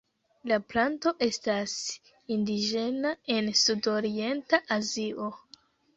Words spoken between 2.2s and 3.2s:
indiĝena